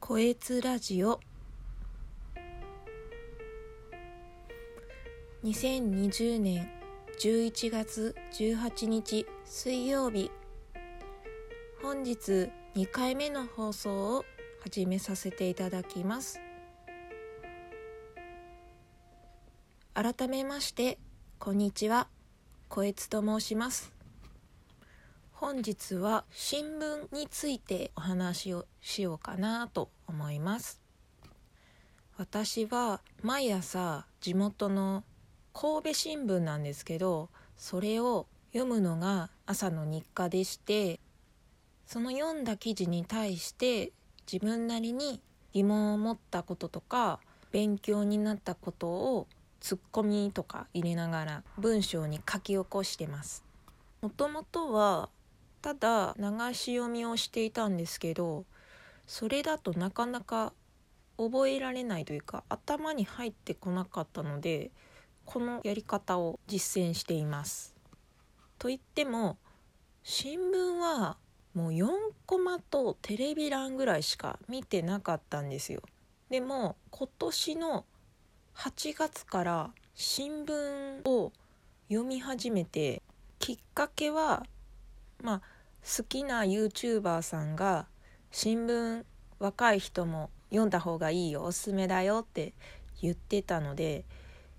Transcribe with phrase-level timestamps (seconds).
[0.00, 1.20] こえつラジオ。
[5.44, 6.68] 2020年
[7.20, 10.32] 11月18日水曜日
[11.82, 14.24] 本日2回目の放送を
[14.62, 16.40] 始めさせていただきます。
[19.92, 20.98] 改めまして
[21.38, 22.08] こんにちは。
[22.68, 23.99] こえつと申します。
[25.40, 30.82] 本日は新聞についてお話をしようかなと思います。
[32.18, 35.02] 私は毎朝地元の
[35.54, 41.00] 神戸新聞なんですけどそれを読むのが朝の日課でして
[41.86, 43.92] その読んだ記事に対して
[44.30, 45.22] 自分なりに
[45.54, 47.18] 疑問を持ったこととか
[47.50, 49.26] 勉強になったことを
[49.60, 53.42] ツッコミとか入れながら文章に書き起こしてます。
[54.02, 55.08] もともとは
[55.62, 58.44] ただ流し読みをしていたんですけど
[59.06, 60.52] それだとなかなか
[61.18, 64.70] 覚えられないというか頭に入ってこなかったので
[65.26, 67.74] このやり方を実践しています。
[68.58, 69.38] と言っても
[70.02, 71.18] 新聞は
[71.54, 71.88] もう4
[72.26, 75.82] コマとテレビ欄ぐらいしか見てなかったんですよ。
[76.30, 77.84] でも今年の
[78.54, 81.32] 8月から新聞を
[81.88, 83.02] 読み始めて
[83.38, 84.44] きっかけは
[85.22, 85.40] まあ
[85.84, 87.86] 好きな YouTuber さんが
[88.30, 89.04] 新聞
[89.38, 92.52] 若い人も読んだ方がいいよおすすめだよって
[93.00, 94.04] 言ってたので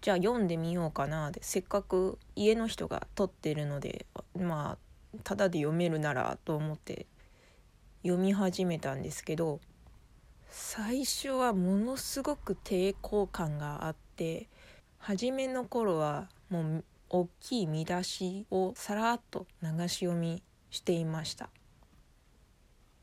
[0.00, 1.40] じゃあ読んでみようかなって。
[1.42, 4.06] せっかく家の人が撮ってるので
[4.38, 4.76] ま
[5.14, 7.06] あただで読めるならと思って
[8.02, 9.60] 読み始めたんですけど
[10.50, 14.48] 最初はものすごく抵抗感があって
[14.98, 21.50] 初めの頃はもう大きい見出しをさらっと流し読みしていました。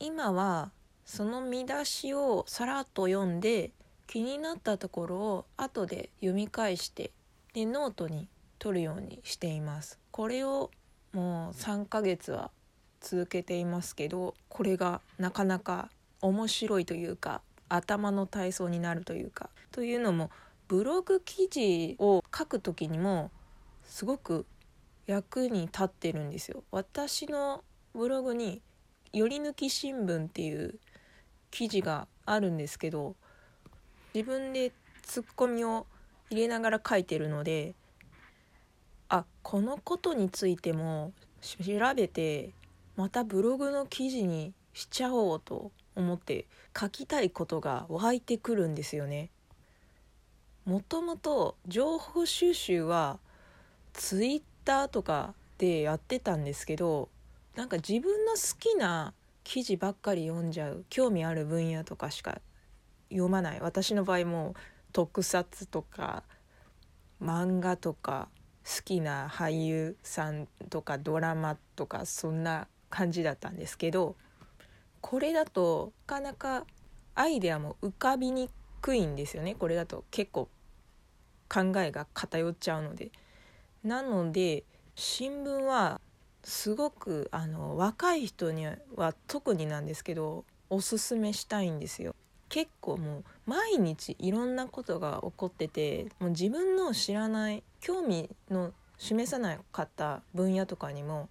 [0.00, 0.70] 今は
[1.04, 3.70] その見出しをさらっと読んで
[4.06, 7.10] 気になったところを後で読み返して
[7.52, 8.28] でノートに
[8.58, 9.98] 取るようにしています。
[10.10, 10.70] これを
[11.12, 12.50] もう3ヶ月は
[13.00, 15.90] 続けていますけどこれがなかなか
[16.20, 20.30] 面白いというか頭の体操になるというかというのも
[20.68, 23.30] ブログ記事を書く時にも
[23.86, 24.46] すごく
[25.06, 26.64] 役に立ってるんですよ。
[26.70, 27.62] 私の
[27.94, 28.62] ブログに
[29.12, 30.78] 「より抜き新聞」っていう
[31.50, 33.14] 記事があるんですけど
[34.14, 35.86] 自分でツッコミを
[36.30, 37.74] 入れながら書いてるので
[39.08, 41.62] あこのことについても調
[41.94, 42.50] べて
[42.96, 46.46] またブログの記事にしちゃおうと思って
[46.78, 49.30] 書きたいことが湧いてくるんですよね。
[50.64, 53.18] もともと情報収集は
[53.94, 57.08] ツイッターとかでやってたんですけど
[57.54, 62.40] なんか自分の好きな記事ばっかり読んじゃう興味ある分野とかしか
[63.08, 64.54] 読まない私の場合も
[64.92, 66.24] 特撮とか
[67.22, 68.28] 漫画とか
[68.64, 74.16] 好きな俳優さんとかドラマとかそんな感じだったんですけど
[75.00, 76.64] これだとなかなか
[77.14, 78.48] アイデアも浮かびに
[78.80, 80.48] くいんですよねこれだと結構
[81.48, 83.12] 考えが偏っちゃうので。
[83.84, 84.64] なので
[84.94, 86.00] 新聞は
[86.42, 92.14] すごくあの若い人には特になんですけどおすすめしたいんですよ。
[92.48, 101.28] 結構もう毎日いろんなことが起こっててもう自分の知らない興味の示さなかった分野とかにも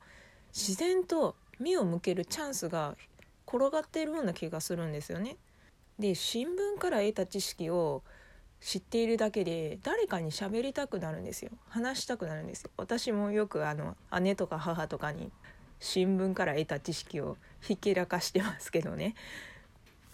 [0.53, 2.95] 自然と目を向けるチャンスが
[3.47, 5.37] 転がっているような気がするんですよね。
[5.99, 8.03] で新聞から得た知識を
[8.63, 11.51] 知っているだけで誰かに喋りたくなるんですよ。
[11.67, 12.71] 話したくなるんですよ。
[12.77, 15.33] 私もよくあの姉とか母とかに
[15.79, 19.15] 新聞から得た知識をひけらかしてますけどね。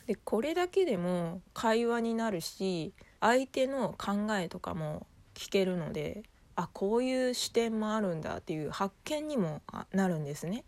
[0.08, 5.06] でこれだけでも会話になるし相手の考えとかも
[5.36, 6.24] 聞けるので
[6.56, 9.62] あこういう視点もあるんだっていう発見にも
[9.94, 10.64] なるんですね。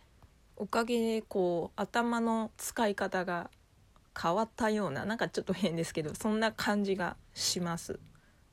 [0.56, 3.50] おかげでこう頭の使い方が
[4.20, 8.00] 変わったようななんかちょっと変ですけどそんな感じがします。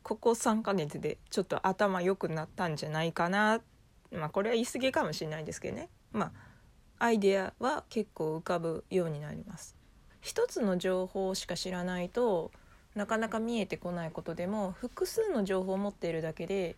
[0.03, 3.61] ここ3ヶ月でちょっと頭良くなったんじゃないかな。
[4.11, 5.91] まあこれは言い過ぎかもしれないですけどね。
[6.13, 6.33] まあ
[7.01, 9.77] アイデアは結構浮かぶようになります。
[10.21, 12.51] 一つの情報しか知らないと
[12.95, 16.77] なかなか見えてこないことでも複数の情報を持っているだけで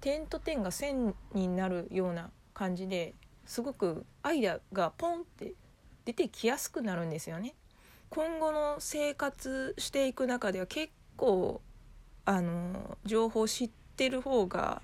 [0.00, 5.54] 点と点が線になるような感じですごくアイデアがポンって
[6.04, 7.54] 出てきやすくなるんですよね。
[8.14, 11.62] 今後の生活していく中では結構
[12.26, 14.82] あの情報知ってる方が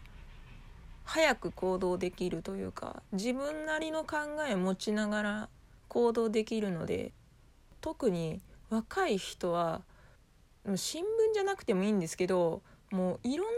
[1.05, 4.17] 早く行動できるというか自分なりの考
[4.49, 5.49] えを持ちながら
[5.89, 7.13] 行動できるので
[7.83, 8.41] 特に
[8.71, 9.83] 若い人は
[10.75, 13.53] 新聞じゃなくてもいいんですけどもういろんな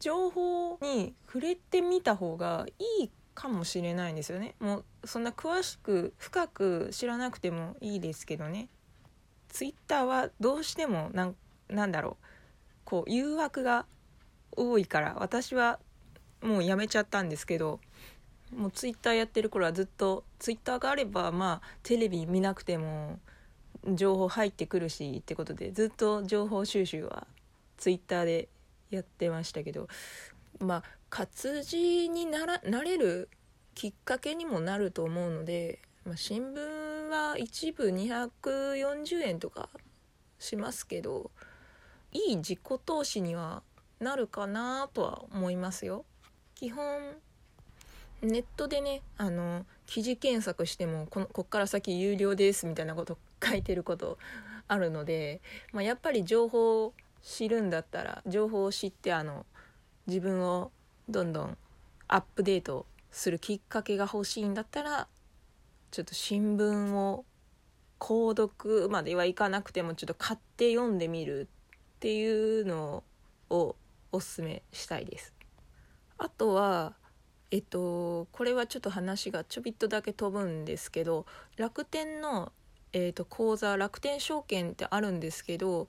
[0.00, 4.54] 情報に触れてみた方がいいかもしれないんですよね。
[4.60, 8.70] もうそんな詳しく深く知らなくてもいいですけどね。
[9.48, 11.36] ツイッターはどうしてもなん
[11.68, 12.24] なんだろう
[12.84, 13.86] こう誘惑が
[14.56, 15.78] 多いから私は
[16.42, 17.80] もうやめちゃったんですけど
[18.56, 23.18] もうツイッターやってる頃はずっとツイッターがあればまあテレビ見なくても
[23.86, 27.26] 情報入ってくるしってことでずっと情報収集は
[27.76, 28.48] ツイッターで
[28.90, 29.88] やってましたけど
[30.60, 33.28] まあ活字にならなれる
[33.74, 39.68] きっかけにもなると思うので、まあ、新聞は一部240円とか
[40.38, 41.30] しますけど
[42.12, 43.62] いい自己投資には
[44.00, 46.04] なるかなとは思いますよ。
[46.54, 47.16] 基本
[48.22, 54.18] ネットでねあの記事検索してもこのこっから先有料ですみたいなこと書いてること
[54.66, 55.40] あるので、
[55.72, 59.46] まあ、やっぱり情報を知るんだったら情報を知ってあの
[60.06, 60.72] 自分を
[61.08, 61.58] どんどん
[62.08, 65.08] アップデートするきっかけが欲しいんだったら
[65.90, 67.24] ちょっと新聞を
[67.98, 71.48] 購読まではいかなくてもちょっと買って読んでみる
[71.96, 73.02] っていうの
[73.50, 73.76] を
[74.12, 75.34] おすすめしたいです。
[76.18, 76.94] あとは
[77.50, 81.26] えっとこれはちょっと話がちょびっとだけ飛ぶんですけど
[81.56, 82.52] 楽天の、
[82.92, 85.88] えっと、口座楽天証券ってあるんですけど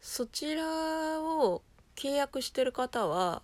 [0.00, 1.62] そちらを
[1.96, 3.42] 契約してる方は、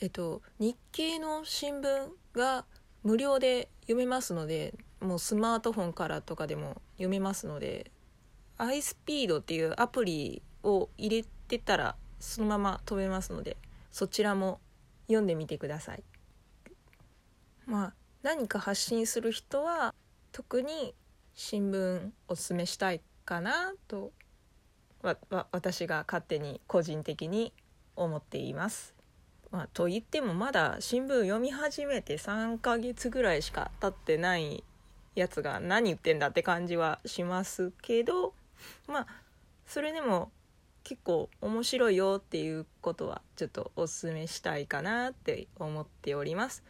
[0.00, 2.64] えっと、日経の新聞が
[3.02, 7.90] 無料で読めますのでもうスマートフォンからとかでも読めますので
[8.58, 13.56] iSpeed っていうアプリを入れてたらそのまま飛べますので
[13.90, 14.60] そちらも
[15.06, 16.02] 読んでみてください。
[17.66, 17.92] まあ
[18.22, 19.94] 何か発信する人は
[20.32, 20.94] 特に
[21.34, 24.12] 新聞おすすめしたいかなと
[25.02, 27.52] わわ私が勝手に個人的に
[27.94, 28.94] 思っています。
[29.50, 34.62] まあ、と言ってもまだ新聞読み始めて3ヶ月ぐらいしか経ってない
[35.14, 38.34] やつが何言ってんだって感じはしますけど
[38.86, 39.06] まあ
[39.66, 40.30] それでも
[40.84, 46.64] 結構面白いよっていうことはちょっとおすすめしたいかなって思っております。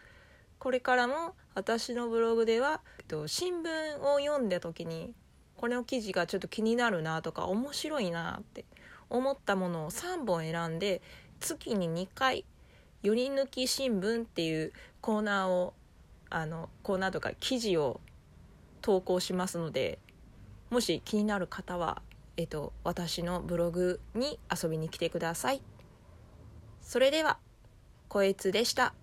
[0.59, 5.15] これからも私のブログではえっと新聞を読んだ時に
[5.57, 8.65] この記事がちょっと気になるなとか面白いなって
[9.09, 11.01] 思ったものを3本選んで
[11.41, 12.45] 月に2回
[13.03, 15.75] 「寄り抜き新聞」っていうコーナーを
[16.31, 18.01] あのコーナーとか記事を
[18.89, 19.99] 投稿しますので
[20.71, 22.01] もし気になる方は、
[22.39, 25.61] えっと、私のブログに遊びに来てください。
[26.81, 27.39] それでは、
[28.09, 28.95] こえつでした。